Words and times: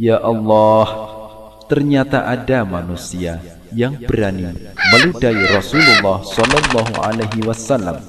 Ya 0.00 0.16
Allah, 0.16 0.88
ternyata 1.68 2.24
ada 2.24 2.64
manusia 2.64 3.36
yang 3.68 4.00
berani 4.00 4.48
meludahi 4.96 5.52
Rasulullah 5.52 6.24
Shallallahu 6.24 7.04
Alaihi 7.04 7.44
Wasallam. 7.44 8.00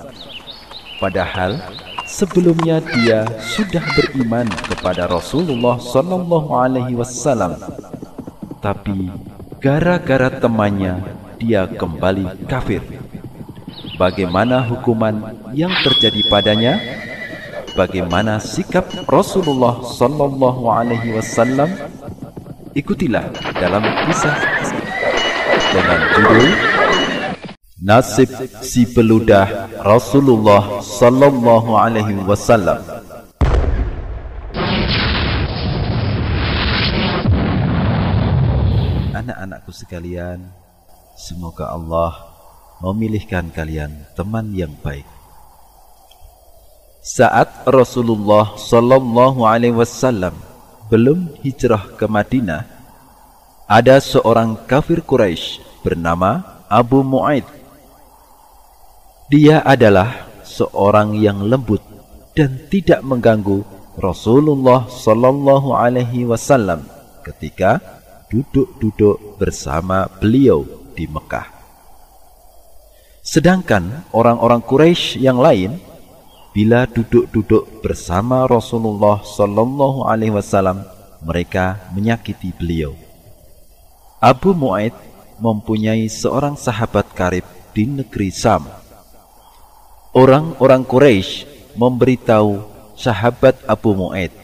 Padahal 1.03 1.59
sebelumnya 2.07 2.79
dia 2.79 3.27
sudah 3.43 3.83
beriman 3.99 4.47
kepada 4.71 5.03
Rasulullah 5.11 5.83
Shallallahu 5.83 6.55
Alaihi 6.55 6.95
Wasallam, 6.95 7.59
tapi 8.63 9.11
gara-gara 9.59 10.31
temannya 10.31 10.95
dia 11.43 11.67
kembali 11.67 12.47
kafir. 12.47 12.87
Bagaimana 13.99 14.63
hukuman 14.63 15.35
yang 15.51 15.75
terjadi 15.83 16.23
padanya? 16.31 17.00
Bagaimana 17.71 18.35
sikap 18.43 18.83
Rasulullah 19.07 19.79
Sallallahu 19.79 20.67
Alaihi 20.67 21.15
Wasallam? 21.15 21.71
Ikutilah 22.75 23.31
dalam 23.55 23.79
kisah 24.07 24.35
dengan 25.71 25.99
judul 26.15 26.51
Nasib 27.79 28.27
si 28.59 28.83
peludah 28.91 29.71
Rasulullah 29.87 30.83
Sallallahu 30.83 31.71
Alaihi 31.79 32.19
Wasallam. 32.27 32.83
Anak-anakku 39.15 39.71
sekalian, 39.71 40.43
semoga 41.15 41.71
Allah 41.71 42.19
memilihkan 42.83 43.47
kalian 43.55 43.95
teman 44.19 44.51
yang 44.51 44.75
baik. 44.83 45.20
Saat 47.01 47.65
Rasulullah 47.65 48.53
Shallallahu 48.61 49.41
Alaihi 49.41 49.73
Wasallam 49.73 50.37
belum 50.85 51.33
hijrah 51.41 51.97
ke 51.97 52.05
Madinah, 52.05 52.61
ada 53.65 53.97
seorang 53.97 54.53
kafir 54.69 55.01
Quraisy 55.01 55.65
bernama 55.81 56.61
Abu 56.69 57.01
Muaid. 57.01 57.41
Dia 59.33 59.65
adalah 59.65 60.29
seorang 60.45 61.17
yang 61.17 61.41
lembut 61.41 61.81
dan 62.37 62.69
tidak 62.69 63.01
mengganggu 63.01 63.65
Rasulullah 63.97 64.85
Shallallahu 64.85 65.73
Alaihi 65.73 66.29
Wasallam 66.29 66.85
ketika 67.25 67.81
duduk-duduk 68.29 69.41
bersama 69.41 70.05
beliau 70.21 70.69
di 70.93 71.09
Mekah. 71.09 71.49
Sedangkan 73.25 74.05
orang-orang 74.13 74.61
Quraisy 74.61 75.17
yang 75.17 75.41
lain 75.41 75.89
bila 76.51 76.83
duduk-duduk 76.83 77.79
bersama 77.79 78.43
Rasulullah 78.43 79.23
Shallallahu 79.23 80.03
alaihi 80.03 80.35
wasallam 80.35 80.83
mereka 81.23 81.79
menyakiti 81.95 82.51
beliau. 82.51 82.91
Abu 84.19 84.51
Muaid 84.51 84.93
mempunyai 85.39 86.05
seorang 86.11 86.59
sahabat 86.59 87.07
karib 87.15 87.47
di 87.71 87.87
negeri 87.87 88.29
Sam. 88.29 88.67
Orang-orang 90.11 90.83
Quraisy 90.83 91.47
memberitahu 91.79 92.67
sahabat 92.99 93.55
Abu 93.63 93.95
Muaid 93.95 94.35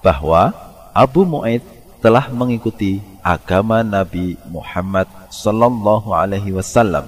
bahwa 0.00 0.50
Abu 0.96 1.28
Muaid 1.28 1.60
telah 2.00 2.32
mengikuti 2.32 3.04
agama 3.20 3.84
Nabi 3.84 4.40
Muhammad 4.48 5.08
sallallahu 5.28 6.12
alaihi 6.12 6.52
wasallam 6.56 7.04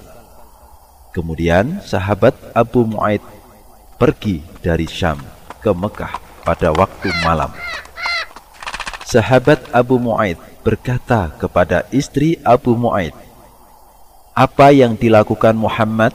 Kemudian 1.17 1.81
sahabat 1.81 2.37
Abu 2.53 2.85
Muaid 2.85 3.25
pergi 3.97 4.45
dari 4.61 4.85
Syam 4.85 5.17
ke 5.57 5.73
Mekah 5.73 6.13
pada 6.45 6.69
waktu 6.69 7.09
malam. 7.25 7.49
Sahabat 9.03 9.59
Abu 9.73 9.97
Muaid 9.97 10.37
berkata 10.61 11.33
kepada 11.41 11.89
istri 11.89 12.37
Abu 12.45 12.77
Muaid, 12.77 13.17
"Apa 14.37 14.69
yang 14.69 14.93
dilakukan 14.93 15.57
Muhammad?" 15.57 16.13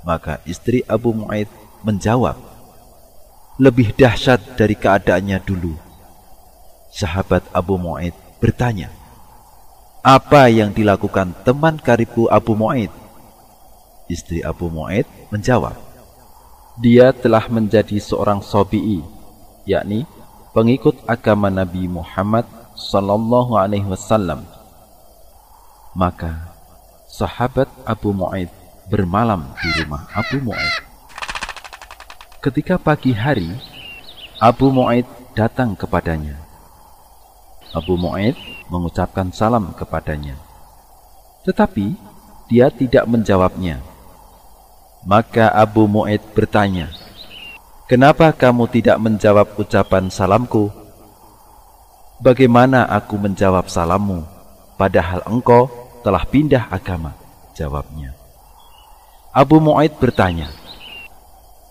Maka 0.00 0.40
istri 0.48 0.80
Abu 0.88 1.12
Muaid 1.12 1.52
menjawab, 1.84 2.40
"Lebih 3.60 3.92
dahsyat 3.92 4.56
dari 4.56 4.72
keadaannya 4.72 5.38
dulu." 5.44 5.76
Sahabat 6.88 7.44
Abu 7.52 7.76
Muaid 7.76 8.16
bertanya, 8.40 8.88
"Apa 10.00 10.48
yang 10.48 10.72
dilakukan 10.72 11.36
teman 11.44 11.76
karibku 11.76 12.26
Abu 12.32 12.56
Muaid?" 12.56 12.90
Istri 14.10 14.42
Abu 14.42 14.66
Mu'aid 14.66 15.06
menjawab, 15.30 15.78
Dia 16.78 17.10
telah 17.10 17.50
menjadi 17.50 17.98
seorang 17.98 18.38
sobi'i, 18.46 19.02
yakni 19.66 20.06
pengikut 20.54 20.94
agama 21.10 21.50
Nabi 21.50 21.90
Muhammad 21.90 22.46
Sallallahu 22.78 23.58
Alaihi 23.58 23.90
Wasallam. 23.90 24.46
Maka 25.98 26.54
sahabat 27.10 27.66
Abu 27.82 28.14
Mu'aid 28.14 28.46
bermalam 28.86 29.50
di 29.58 29.68
rumah 29.82 30.06
Abu 30.14 30.38
Mu'aid. 30.38 30.86
Ketika 32.38 32.78
pagi 32.78 33.10
hari, 33.10 33.50
Abu 34.38 34.70
Mu'aid 34.70 35.04
datang 35.34 35.74
kepadanya. 35.74 36.38
Abu 37.74 37.98
Mu'aid 37.98 38.38
mengucapkan 38.70 39.34
salam 39.34 39.74
kepadanya. 39.74 40.38
Tetapi 41.42 41.98
dia 42.46 42.70
tidak 42.70 43.06
menjawabnya. 43.10 43.89
Maka 45.00 45.48
Abu 45.48 45.88
Mu'id 45.88 46.20
bertanya, 46.36 46.92
Kenapa 47.88 48.30
kamu 48.30 48.70
tidak 48.70 49.02
menjawab 49.02 49.58
ucapan 49.58 50.12
salamku? 50.12 50.70
Bagaimana 52.20 52.84
aku 52.84 53.16
menjawab 53.16 53.66
salammu, 53.66 54.22
padahal 54.76 55.24
engkau 55.24 55.66
telah 56.04 56.22
pindah 56.28 56.68
agama? 56.68 57.16
Jawabnya. 57.56 58.12
Abu 59.32 59.56
Mu'aid 59.56 59.96
bertanya, 59.96 60.52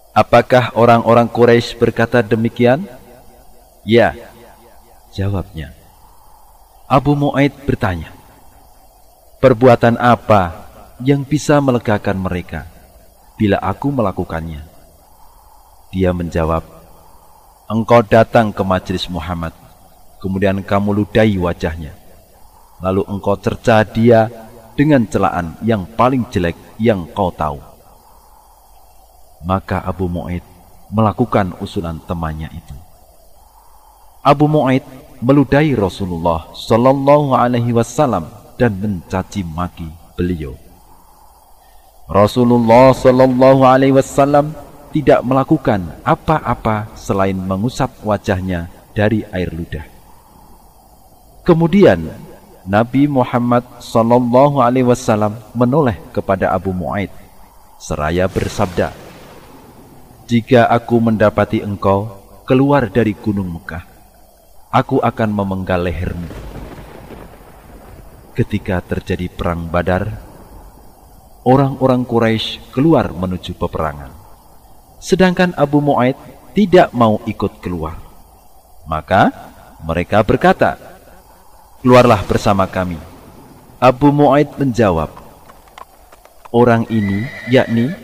Apakah 0.10 0.74
orang-orang 0.74 1.30
Quraisy 1.30 1.78
berkata 1.78 2.26
demikian? 2.26 2.84
Ya, 3.86 4.18
jawabnya. 5.14 5.72
Abu 6.90 7.14
Mu'aid 7.14 7.54
bertanya, 7.64 8.10
Perbuatan 9.38 10.02
apa 10.02 10.66
yang 11.00 11.22
bisa 11.24 11.62
melegakan 11.62 12.20
mereka? 12.20 12.79
Bila 13.40 13.56
aku 13.64 13.88
melakukannya? 13.88 14.60
Dia 15.96 16.12
menjawab, 16.12 16.62
Engkau 17.70 18.04
datang 18.04 18.52
ke 18.52 18.66
majelis 18.66 19.06
Muhammad, 19.08 19.56
kemudian 20.20 20.60
kamu 20.66 21.06
ludahi 21.06 21.40
wajahnya. 21.40 21.94
Lalu 22.82 23.06
engkau 23.06 23.38
cerca 23.38 23.86
dia 23.86 24.26
dengan 24.74 25.06
celaan 25.06 25.54
yang 25.62 25.86
paling 25.86 26.26
jelek 26.34 26.56
yang 26.82 27.06
kau 27.14 27.30
tahu. 27.30 27.62
Maka 29.46 29.86
Abu 29.86 30.10
Mu'aid 30.10 30.42
melakukan 30.90 31.54
usulan 31.62 32.02
temannya 32.10 32.50
itu. 32.50 32.76
Abu 34.26 34.50
Mu'aid 34.50 34.82
meludahi 35.22 35.78
Rasulullah 35.78 36.50
Shallallahu 36.56 37.38
Alaihi 37.38 37.76
Wasallam 37.76 38.32
dan 38.58 38.82
mencaci 38.82 39.46
maki 39.46 39.88
beliau. 40.18 40.58
Rasulullah 42.10 42.90
Shallallahu 42.90 43.62
Alaihi 43.70 43.94
Wasallam 43.94 44.50
tidak 44.90 45.22
melakukan 45.22 45.94
apa-apa 46.02 46.90
selain 46.98 47.38
mengusap 47.38 47.94
wajahnya 48.02 48.66
dari 48.98 49.22
air 49.30 49.54
ludah. 49.54 49.86
Kemudian 51.46 52.10
Nabi 52.66 53.06
Muhammad 53.06 53.62
Shallallahu 53.78 54.58
Alaihi 54.58 54.90
Wasallam 54.90 55.38
menoleh 55.54 56.02
kepada 56.10 56.50
Abu 56.50 56.74
Muaid 56.74 57.14
seraya 57.78 58.26
bersabda, 58.26 58.90
Jika 60.26 60.66
aku 60.66 60.98
mendapati 60.98 61.62
engkau 61.62 62.10
keluar 62.42 62.90
dari 62.90 63.14
gunung 63.14 63.54
Mekah, 63.54 63.86
aku 64.74 64.98
akan 64.98 65.30
memenggal 65.30 65.86
lehermu. 65.86 66.30
Ketika 68.34 68.82
terjadi 68.82 69.30
perang 69.30 69.70
Badar, 69.70 70.29
orang-orang 71.48 72.04
Quraisy 72.04 72.74
keluar 72.76 73.12
menuju 73.16 73.56
peperangan. 73.56 74.12
Sedangkan 75.00 75.56
Abu 75.56 75.80
Muaid 75.80 76.20
tidak 76.52 76.92
mau 76.92 77.24
ikut 77.24 77.64
keluar. 77.64 77.96
Maka 78.84 79.32
mereka 79.80 80.20
berkata, 80.26 80.76
"Keluarlah 81.80 82.20
bersama 82.28 82.68
kami." 82.68 83.00
Abu 83.80 84.12
Muaid 84.12 84.60
menjawab, 84.60 85.08
"Orang 86.52 86.84
ini, 86.92 87.24
yakni 87.48 87.96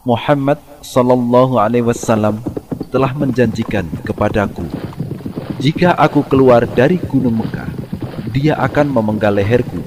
Muhammad 0.00 0.56
sallallahu 0.80 1.60
alaihi 1.60 1.84
wasallam 1.84 2.40
telah 2.88 3.12
menjanjikan 3.12 3.84
kepadaku, 4.00 4.64
jika 5.60 5.92
aku 5.92 6.24
keluar 6.24 6.64
dari 6.64 6.96
gunung 6.96 7.44
Mekah, 7.44 7.68
dia 8.32 8.56
akan 8.56 8.88
memenggal 8.88 9.36
leherku." 9.36 9.84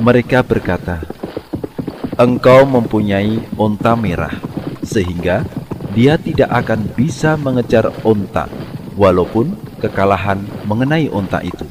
Mereka 0.00 0.40
berkata, 0.40 1.15
engkau 2.16 2.64
mempunyai 2.64 3.44
onta 3.60 3.92
merah, 3.92 4.32
sehingga 4.80 5.44
dia 5.92 6.16
tidak 6.16 6.48
akan 6.48 6.88
bisa 6.96 7.36
mengejar 7.36 7.92
onta, 8.08 8.48
walaupun 8.96 9.52
kekalahan 9.84 10.40
mengenai 10.64 11.12
unta 11.12 11.44
itu. 11.44 11.68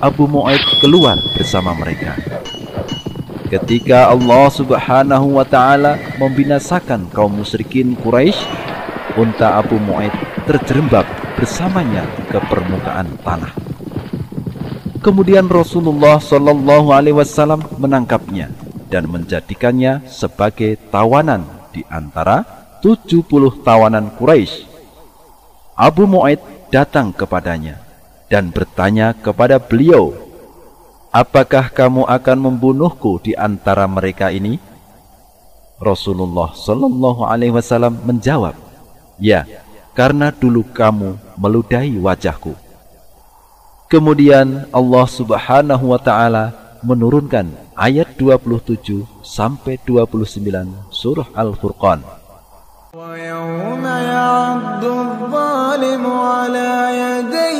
Abu 0.00 0.28
Mu'aid 0.28 0.60
keluar 0.84 1.16
bersama 1.36 1.72
mereka. 1.76 2.16
Ketika 3.48 4.12
Allah 4.12 4.46
Subhanahu 4.52 5.40
wa 5.40 5.44
taala 5.48 5.96
membinasakan 6.20 7.08
kaum 7.08 7.40
musyrikin 7.40 7.96
Quraisy, 7.96 8.36
unta 9.16 9.56
Abu 9.56 9.80
Mu'aid 9.80 10.12
terjerembab 10.44 11.08
bersamanya 11.40 12.04
ke 12.28 12.36
permukaan 12.52 13.08
tanah. 13.24 13.52
Kemudian 15.00 15.48
Rasulullah 15.48 16.20
Shallallahu 16.20 16.92
alaihi 16.92 17.16
wasallam 17.16 17.64
menangkapnya 17.80 18.59
dan 18.90 19.06
menjadikannya 19.06 20.04
sebagai 20.10 20.74
tawanan 20.90 21.46
di 21.70 21.86
antara 21.86 22.42
70 22.82 23.62
tawanan 23.62 24.10
Quraisy. 24.18 24.66
Abu 25.78 26.04
Mu'aid 26.04 26.42
datang 26.68 27.14
kepadanya 27.14 27.80
dan 28.26 28.50
bertanya 28.50 29.14
kepada 29.16 29.56
beliau, 29.56 30.12
"Apakah 31.14 31.70
kamu 31.70 32.04
akan 32.04 32.38
membunuhku 32.50 33.22
di 33.22 33.32
antara 33.38 33.86
mereka 33.86 34.28
ini?" 34.34 34.58
Rasulullah 35.80 36.52
Shallallahu 36.52 37.24
Alaihi 37.24 37.56
Wasallam 37.56 38.04
menjawab, 38.04 38.52
"Ya, 39.16 39.48
karena 39.96 40.28
dulu 40.28 40.66
kamu 40.68 41.16
meludahi 41.40 41.96
wajahku." 41.96 42.52
Kemudian 43.90 44.68
Allah 44.70 45.06
Subhanahu 45.08 45.90
wa 45.90 45.98
taala 45.98 46.54
menurunkan 46.84 47.50
ayat 47.79 48.09
27 48.19 49.05
sampai 49.21 49.75
29 49.83 50.67
surah 50.89 51.27
Al-Furqan. 51.33 52.01
ويوم 52.95 53.83
يعض 53.85 54.83
الظالم 54.85 56.03
على 56.07 56.71
يديه 57.03 57.55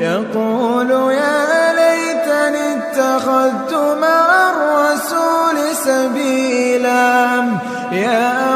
يقول 0.00 0.90
يا 1.12 1.72
ليتني 1.80 2.64
اتخذت 2.76 3.72
مع 3.74 4.50
الرسول 4.50 5.76
سبيلا 5.76 7.08
يا 7.92 8.53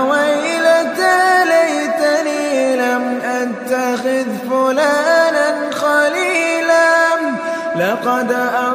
قد 8.20 8.32
أن 8.32 8.69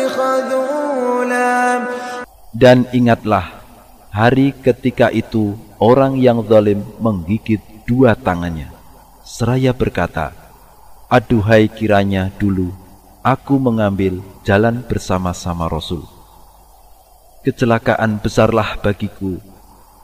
خذولا. 0.10 1.84
Dan 2.54 2.88
ingatlah 2.96 3.63
hari 4.14 4.54
ketika 4.54 5.10
itu 5.10 5.58
orang 5.82 6.22
yang 6.22 6.46
zalim 6.46 6.86
menggigit 7.02 7.60
dua 7.90 8.14
tangannya. 8.14 8.70
Seraya 9.26 9.74
berkata 9.74 10.38
Aduhai 11.10 11.66
kiranya 11.66 12.30
dulu 12.38 12.70
aku 13.26 13.58
mengambil 13.58 14.22
jalan 14.46 14.86
bersama-sama 14.86 15.66
Rasul. 15.66 16.06
Kecelakaan 17.42 18.22
besarlah 18.22 18.78
bagiku. 18.80 19.42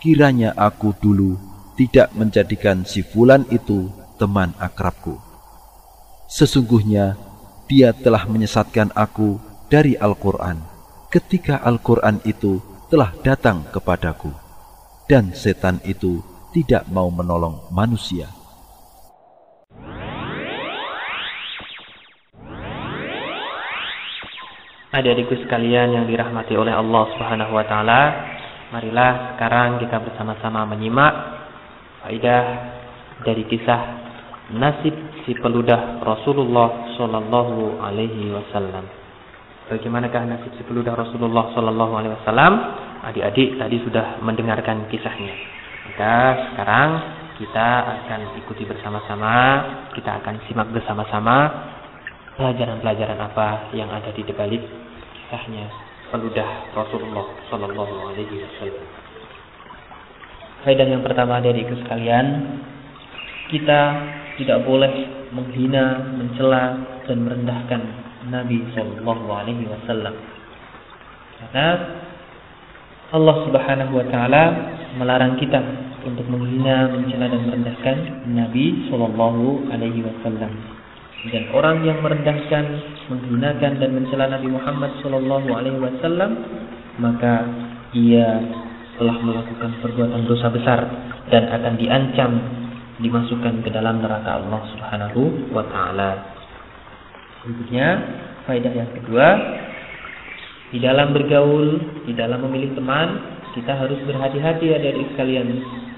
Kiranya 0.01 0.57
aku 0.57 0.95
dulu 0.97 1.37
tidak 1.77 2.09
menjadikan 2.17 2.87
si 2.87 3.05
fulan 3.05 3.45
itu 3.53 3.93
teman 4.17 4.57
akrabku. 4.57 5.21
Sesungguhnya 6.25 7.19
dia 7.69 7.93
telah 7.93 8.25
menyesatkan 8.25 8.89
aku 8.95 9.37
dari 9.69 9.93
Al-Quran. 9.99 10.59
Ketika 11.11 11.59
Al-Quran 11.61 12.23
itu 12.23 12.61
telah 12.89 13.13
datang 13.21 13.69
kepadaku 13.69 14.33
dan 15.05 15.29
setan 15.37 15.77
itu 15.85 16.25
tidak 16.49 16.89
mau 16.89 17.13
menolong 17.13 17.69
manusia. 17.69 18.25
Adik-adikku 24.89 25.37
sekalian 25.45 25.93
yang 25.93 26.05
dirahmati 26.09 26.57
oleh 26.57 26.73
Allah 26.73 27.03
Subhanahu 27.13 27.53
wa 27.53 27.61
taala, 27.69 28.01
marilah 28.73 29.37
sekarang 29.37 29.77
kita 29.77 30.01
bersama-sama 30.01 30.65
menyimak 30.65 31.13
faidah 32.01 32.45
dari 33.21 33.45
kisah 33.45 33.81
nasib 34.57 34.97
si 35.29 35.37
peludah 35.37 36.01
Rasulullah 36.01 36.97
Shallallahu 36.97 37.77
Alaihi 37.85 38.33
Wasallam. 38.33 38.89
Bagaimanakah 39.69 40.25
nasib 40.25 40.57
si 40.57 40.65
peludah 40.65 40.97
Rasulullah 40.97 41.53
Shallallahu 41.53 41.93
Alaihi 41.93 42.13
Wasallam? 42.25 42.53
Adik-adik 42.99 43.55
tadi 43.55 43.77
sudah 43.83 44.19
mendengarkan 44.19 44.87
kisahnya. 44.91 45.35
Maka 45.87 46.15
sekarang 46.51 46.89
kita 47.39 47.69
akan 48.03 48.21
ikuti 48.43 48.67
bersama-sama, 48.67 49.35
kita 49.95 50.19
akan 50.19 50.43
simak 50.47 50.67
bersama-sama 50.75 51.37
pelajaran-pelajaran 52.35 53.19
apa 53.19 53.71
yang 53.75 53.87
ada 53.91 54.11
di 54.15 54.23
dibalik 54.23 54.63
kisahnya 55.15 55.67
peludah 56.09 56.73
Rasulullah 56.73 57.25
Shallallahu 57.47 57.93
Alaihi 58.11 58.43
Wasallam. 58.43 58.85
Faedah 60.67 60.87
yang 60.91 61.03
pertama 61.05 61.39
dari 61.39 61.63
sekalian, 61.63 62.25
kita 63.47 63.81
tidak 64.35 64.59
boleh 64.67 64.91
menghina, 65.31 66.03
mencela 66.17 66.75
dan 67.07 67.17
merendahkan 67.23 67.81
Nabi 68.27 68.67
Shallallahu 68.75 69.29
Alaihi 69.31 69.63
Wasallam. 69.69 70.15
Karena 71.39 71.67
Allah 73.09 73.35
Subhanahu 73.49 73.93
Wa 73.97 74.05
Taala 74.13 74.43
melarang 75.01 75.37
kita 75.41 75.57
untuk 76.05 76.25
menghina, 76.29 76.89
mencela 76.93 77.25
dan 77.27 77.41
merendahkan 77.45 77.97
Nabi 78.29 78.87
Shallallahu 78.89 79.69
Alaihi 79.73 80.05
Wasallam. 80.05 80.51
Dan 81.19 81.51
orang 81.51 81.83
yang 81.83 81.99
merendahkan, 81.99 82.65
menghinakan 83.11 83.71
dan 83.81 83.89
mencela 83.91 84.25
Nabi 84.31 84.47
Muhammad 84.47 84.91
Shallallahu 85.03 85.49
Alaihi 85.51 85.79
Wasallam, 85.81 86.31
maka 87.01 87.43
ia 87.97 88.39
telah 88.99 89.17
melakukan 89.23 89.71
perbuatan 89.79 90.27
dosa 90.27 90.47
besar 90.51 90.79
dan 91.31 91.47
akan 91.49 91.73
diancam 91.79 92.31
dimasukkan 92.99 93.63
ke 93.63 93.69
dalam 93.71 94.03
neraka 94.03 94.43
Allah 94.43 94.61
Subhanahu 94.75 95.51
wa 95.55 95.63
taala. 95.71 96.35
Berikutnya, 97.47 97.87
faedah 98.43 98.73
yang 98.75 98.91
kedua, 98.91 99.27
di 100.69 100.77
dalam 100.77 101.17
bergaul, 101.17 101.81
di 102.05 102.13
dalam 102.13 102.45
memilih 102.45 102.77
teman, 102.77 103.39
kita 103.57 103.73
harus 103.73 103.97
berhati-hati 104.05 104.65
ya 104.69 104.77
dari 104.77 105.01
sekalian. 105.13 105.47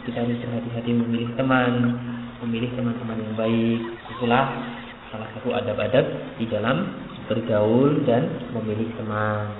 Kita 0.07 0.23
harus 0.23 0.39
berhati-hati 0.39 0.91
memilih 0.95 1.29
teman, 1.35 1.99
memilih 2.47 2.71
teman-teman 2.79 3.19
yang 3.19 3.35
baik. 3.35 3.79
Itulah 4.17 4.45
salah 5.11 5.27
satu 5.35 5.51
adab-adab 5.51 6.05
di 6.39 6.47
dalam 6.47 6.87
bergaul 7.27 7.99
dan 8.07 8.31
memilih 8.55 8.87
teman. 8.95 9.51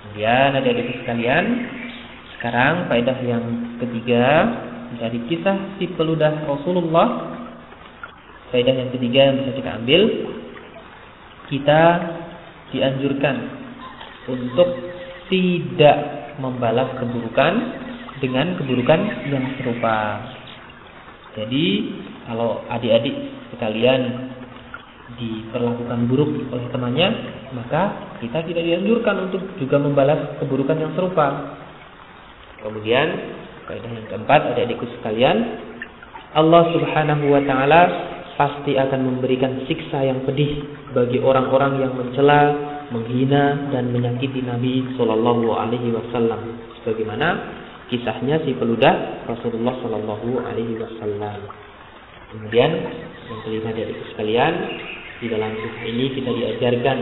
Kemudian 0.00 0.50
ada 0.56 0.70
di 0.70 0.84
sekalian, 1.00 1.44
sekarang 2.36 2.88
faedah 2.92 3.18
yang 3.24 3.44
ketiga, 3.80 4.24
dari 4.98 5.22
kisah 5.30 5.78
si 5.78 5.86
peludah 5.94 6.50
Rasulullah 6.50 7.30
faedah 8.50 8.74
yang 8.74 8.90
ketiga 8.90 9.20
yang 9.30 9.36
bisa 9.38 9.52
kita 9.54 9.70
ambil 9.78 10.02
kita 11.46 11.82
dianjurkan 12.74 13.59
untuk 14.30 14.68
tidak 15.26 15.96
membalas 16.38 16.94
keburukan 16.98 17.52
dengan 18.22 18.54
keburukan 18.56 19.00
yang 19.28 19.44
serupa. 19.58 20.22
Jadi 21.34 21.66
kalau 22.26 22.62
adik-adik 22.66 23.16
sekalian 23.54 24.30
diperlakukan 25.18 26.06
buruk 26.06 26.30
oleh 26.54 26.66
temannya, 26.70 27.08
maka 27.54 28.14
kita 28.22 28.46
tidak 28.46 28.62
dianjurkan 28.62 29.30
untuk 29.30 29.42
juga 29.58 29.76
membalas 29.82 30.38
keburukan 30.38 30.78
yang 30.78 30.92
serupa. 30.94 31.58
Kemudian, 32.60 33.08
kaidah 33.66 33.90
yang 33.90 34.06
keempat, 34.06 34.54
adik-adikku 34.54 34.86
sekalian, 35.00 35.36
Allah 36.36 36.62
Subhanahu 36.70 37.24
wa 37.26 37.42
taala 37.42 37.82
pasti 38.38 38.78
akan 38.78 39.00
memberikan 39.02 39.66
siksa 39.66 40.06
yang 40.06 40.22
pedih 40.22 40.62
bagi 40.94 41.18
orang-orang 41.18 41.82
yang 41.82 41.92
mencela, 41.96 42.54
menghina 42.90 43.70
dan 43.70 43.94
menyakiti 43.94 44.42
Nabi 44.42 44.82
Shallallahu 44.98 45.54
alaihi 45.54 45.94
wasallam 45.94 46.58
sebagaimana 46.82 47.58
kisahnya 47.90 48.42
si 48.46 48.54
peludah 48.54 49.26
Rasulullah 49.26 49.74
Shallallahu 49.82 50.42
alaihi 50.46 50.78
wasallam. 50.78 51.46
Kemudian 52.30 52.70
yang 53.26 53.40
kelima 53.42 53.70
dari 53.74 53.94
sekalian, 54.14 54.54
di 55.18 55.26
dalam 55.26 55.50
kisah 55.52 55.84
ini 55.86 56.04
kita 56.14 56.30
diajarkan 56.30 56.98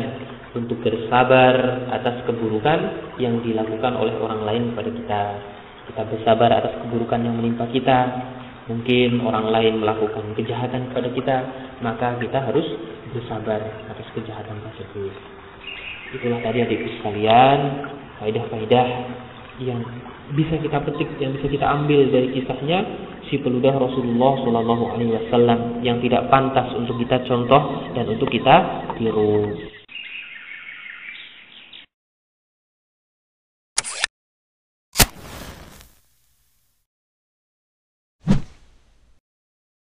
untuk 0.57 0.81
bersabar 0.81 1.85
atas 1.93 2.25
keburukan 2.25 2.79
yang 3.21 3.41
dilakukan 3.45 3.93
oleh 3.93 4.17
orang 4.17 4.43
lain 4.49 4.63
kepada 4.73 4.91
kita. 4.91 5.23
Kita 5.93 6.03
bersabar 6.09 6.51
atas 6.53 6.75
keburukan 6.85 7.21
yang 7.21 7.37
menimpa 7.37 7.69
kita. 7.69 7.99
Mungkin 8.69 9.25
orang 9.25 9.49
lain 9.49 9.81
melakukan 9.81 10.37
kejahatan 10.37 10.93
kepada 10.93 11.09
kita, 11.17 11.37
maka 11.81 12.21
kita 12.21 12.37
harus 12.53 12.69
bersabar 13.17 13.61
atas 13.89 14.05
kejahatan 14.13 14.61
tersebut. 14.61 15.13
Itulah 16.09 16.41
tadi 16.41 16.65
adik 16.65 16.81
sekalian, 17.01 17.59
faidah-faidah 18.17 18.87
yang 19.61 19.85
bisa 20.33 20.57
kita 20.57 20.81
petik, 20.85 21.09
yang 21.21 21.37
bisa 21.37 21.53
kita 21.53 21.67
ambil 21.69 22.09
dari 22.09 22.33
kisahnya 22.33 22.79
si 23.29 23.37
peludah 23.41 23.77
Rasulullah 23.77 24.41
Shallallahu 24.41 24.85
Alaihi 24.97 25.13
Wasallam 25.13 25.85
yang 25.85 26.01
tidak 26.01 26.33
pantas 26.33 26.73
untuk 26.77 26.97
kita 27.01 27.25
contoh 27.29 27.93
dan 27.93 28.09
untuk 28.09 28.29
kita 28.33 28.57
tiru. 28.97 29.53